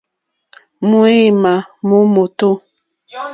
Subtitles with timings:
[0.89, 1.53] Ŋwěémá
[1.87, 2.49] mó mòtò.